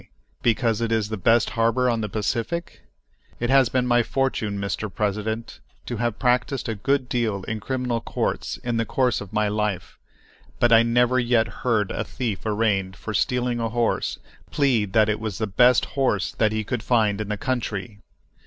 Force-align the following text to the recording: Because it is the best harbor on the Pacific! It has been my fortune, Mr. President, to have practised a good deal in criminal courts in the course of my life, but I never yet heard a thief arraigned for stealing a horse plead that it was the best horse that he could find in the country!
Because 0.41 0.81
it 0.81 0.91
is 0.91 1.09
the 1.09 1.15
best 1.15 1.51
harbor 1.51 1.87
on 1.87 2.01
the 2.01 2.09
Pacific! 2.09 2.81
It 3.39 3.51
has 3.51 3.69
been 3.69 3.85
my 3.85 4.01
fortune, 4.01 4.57
Mr. 4.59 4.91
President, 4.91 5.59
to 5.85 5.97
have 5.97 6.17
practised 6.17 6.67
a 6.67 6.73
good 6.73 7.07
deal 7.07 7.43
in 7.43 7.59
criminal 7.59 8.01
courts 8.01 8.57
in 8.63 8.77
the 8.77 8.85
course 8.85 9.21
of 9.21 9.31
my 9.31 9.47
life, 9.47 9.99
but 10.59 10.73
I 10.73 10.81
never 10.81 11.19
yet 11.19 11.47
heard 11.61 11.91
a 11.91 12.03
thief 12.03 12.47
arraigned 12.47 12.95
for 12.95 13.13
stealing 13.13 13.59
a 13.59 13.69
horse 13.69 14.17
plead 14.49 14.93
that 14.93 15.07
it 15.07 15.19
was 15.19 15.37
the 15.37 15.45
best 15.45 15.85
horse 15.85 16.31
that 16.31 16.51
he 16.51 16.63
could 16.63 16.81
find 16.81 17.21
in 17.21 17.29
the 17.29 17.37
country! 17.37 17.99